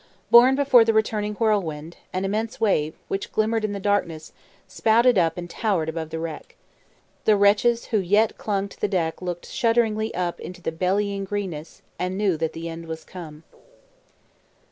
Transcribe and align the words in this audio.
Borne 0.31 0.55
before 0.55 0.83
the 0.83 0.95
returning 0.95 1.35
whirlwind, 1.35 1.97
an 2.11 2.25
immense 2.25 2.59
wave, 2.59 2.95
which 3.07 3.31
glimmered 3.31 3.63
in 3.63 3.71
the 3.71 3.79
darkness, 3.79 4.33
spouted 4.67 5.15
up 5.15 5.37
and 5.37 5.47
towered 5.47 5.89
above 5.89 6.09
the 6.09 6.17
wreck. 6.17 6.55
The 7.25 7.37
wretches 7.37 7.85
who 7.93 7.99
yet 7.99 8.35
clung 8.35 8.67
to 8.69 8.81
the 8.81 8.87
deck 8.87 9.21
looked 9.21 9.45
shuddering 9.45 10.01
up 10.15 10.39
into 10.39 10.59
the 10.63 10.71
bellying 10.71 11.23
greenness, 11.23 11.83
and 11.99 12.17
knew 12.17 12.35
that 12.37 12.53
the 12.53 12.67
end 12.67 12.87
was 12.87 13.03
come. 13.03 13.43